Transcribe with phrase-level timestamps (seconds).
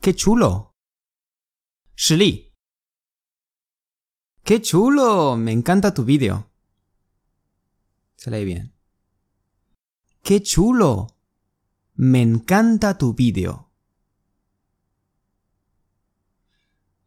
[0.00, 0.76] ¡Qué chulo!
[1.94, 2.54] Shili.
[4.42, 5.36] ¡Qué chulo!
[5.36, 6.50] Me encanta tu vídeo.
[8.16, 8.74] Se bien.
[10.22, 11.18] ¡Qué chulo!
[11.96, 13.70] Me encanta tu vídeo.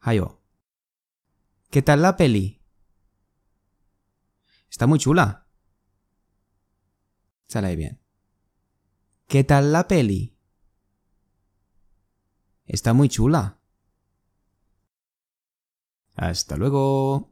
[0.00, 0.40] Hayo.
[1.70, 2.60] ¿Qué tal la peli?
[4.68, 5.46] Está muy chula.
[7.46, 8.00] Sale bien.
[9.28, 10.36] ¿Qué tal la peli?
[12.72, 13.58] Está muy chula.
[16.14, 17.29] Hasta luego.